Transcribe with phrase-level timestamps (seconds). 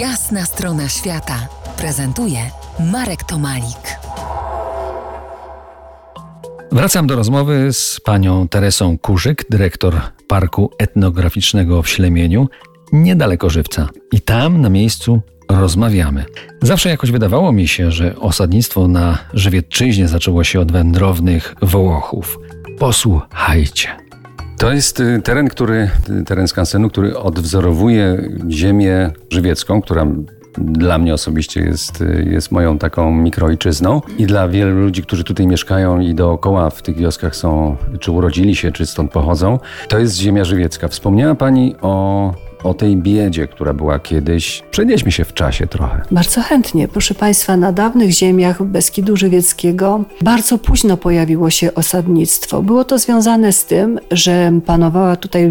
[0.00, 2.38] Jasna strona świata prezentuje
[2.92, 3.98] Marek Tomalik.
[6.72, 12.48] Wracam do rozmowy z panią Teresą Kurzyk, dyrektor Parku Etnograficznego w Ślemieniu,
[12.92, 13.88] niedaleko Żywca.
[14.12, 15.20] I tam na miejscu
[15.50, 16.24] rozmawiamy.
[16.62, 22.38] Zawsze jakoś wydawało mi się, że osadnictwo na Żywiecczyźnie zaczęło się od wędrownych Wołochów.
[22.78, 24.05] Posłuchajcie.
[24.58, 30.06] To jest y, teren, który, y, teren skansenu, który odwzorowuje ziemię żywiecką, która
[30.58, 35.46] dla mnie osobiście jest, y, jest moją taką mikroojczyzną i dla wielu ludzi, którzy tutaj
[35.46, 39.58] mieszkają i dookoła w tych wioskach są, czy urodzili się, czy stąd pochodzą,
[39.88, 40.88] to jest ziemia żywiecka.
[40.88, 42.34] Wspomniała Pani o
[42.66, 44.62] o tej biedzie, która była kiedyś.
[44.70, 46.02] Przenieśmy się w czasie trochę.
[46.10, 46.88] Bardzo chętnie.
[46.88, 52.62] Proszę Państwa, na dawnych ziemiach Beskidu Żywieckiego bardzo późno pojawiło się osadnictwo.
[52.62, 55.50] Było to związane z tym, że panowała tutaj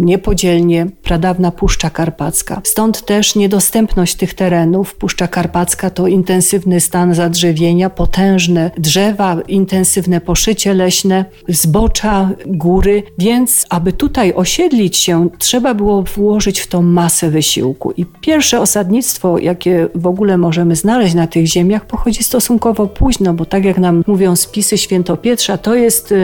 [0.00, 2.60] niepodzielnie pradawna Puszcza Karpacka.
[2.64, 4.94] Stąd też niedostępność tych terenów.
[4.94, 13.92] Puszcza Karpacka to intensywny stan zadrzewienia, potężne drzewa, intensywne poszycie leśne, zbocza, góry, więc aby
[13.92, 17.92] tutaj osiedlić się, trzeba było włożyć włożyć w tą masę wysiłku.
[17.96, 23.44] I pierwsze osadnictwo, jakie w ogóle możemy znaleźć na tych ziemiach, pochodzi stosunkowo późno, bo
[23.44, 26.14] tak jak nam mówią spisy Świętopietrza, to jest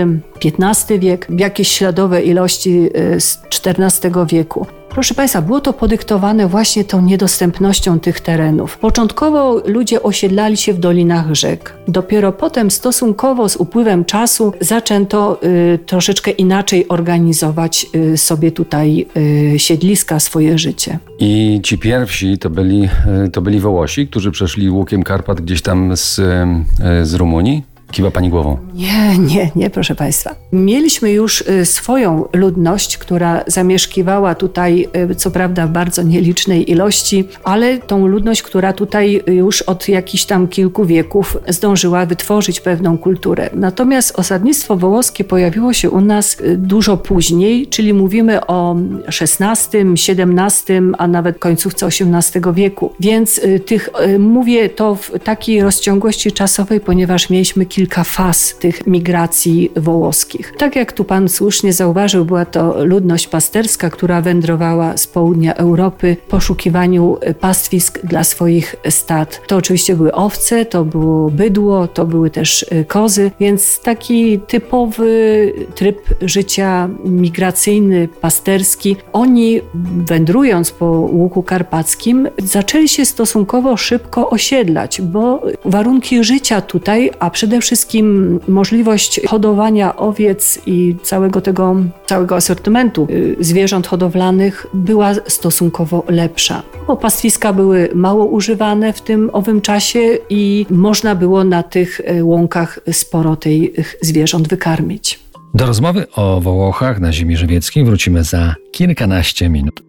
[0.45, 4.67] XV wiek, jakieś śladowe ilości y, z XIV wieku.
[4.97, 8.79] Proszę Państwa, było to podyktowane właśnie tą niedostępnością tych terenów.
[8.79, 11.75] Początkowo ludzie osiedlali się w dolinach rzek.
[11.89, 15.41] Dopiero potem stosunkowo z upływem czasu zaczęto
[15.75, 19.07] y, troszeczkę inaczej organizować y, sobie tutaj
[19.55, 20.99] y, siedliska, swoje życie.
[21.19, 22.89] I ci pierwsi to byli,
[23.27, 27.76] y, to byli Wołosi, którzy przeszli łukiem Karpat gdzieś tam z, y, z Rumunii?
[27.93, 28.57] Kiwa pani głową.
[28.75, 30.35] Nie, nie, nie, proszę państwa.
[30.53, 37.25] Mieliśmy już y, swoją ludność, która zamieszkiwała tutaj, y, co prawda w bardzo nielicznej ilości,
[37.45, 43.51] ale tą ludność, która tutaj już od jakichś tam kilku wieków zdążyła wytworzyć pewną kulturę.
[43.55, 50.77] Natomiast osadnictwo wołoskie pojawiło się u nas y, dużo później, czyli mówimy o XVI, XVII,
[50.99, 52.93] a nawet końcówce XVIII wieku.
[53.01, 53.89] Więc tych,
[54.19, 60.53] mówię to w takiej rozciągłości czasowej, ponieważ mieliśmy kilka faz tych migracji wołoskich.
[60.59, 66.17] Tak jak tu pan słusznie zauważył, była to ludność pasterska, która wędrowała z południa Europy
[66.27, 69.41] w poszukiwaniu pastwisk dla swoich stad.
[69.47, 75.53] To oczywiście były owce, to było bydło, to były też y, kozy, więc taki typowy
[75.75, 78.97] tryb życia migracyjny, pasterski.
[79.13, 79.61] Oni
[79.97, 87.59] wędrując po łuku karpackim zaczęli się stosunkowo szybko osiedlać, bo warunki życia tutaj, a przede
[87.67, 96.63] wszystkim możliwość hodowania owiec i całego tego, całego asortymentu y, zwierząt hodowlanych była stosunkowo lepsza.
[96.87, 102.25] Bo pastwiska były mało używane w tym owym czasie i można było na tych y,
[102.25, 105.21] łąkach sporo tych zwierząt wykarmić.
[105.55, 109.83] Do rozmowy o Wołochach na ziemi żywieckiej wrócimy za kilkanaście minut.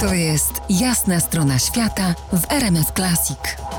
[0.00, 3.71] To jest jasna strona świata w RMS Classic.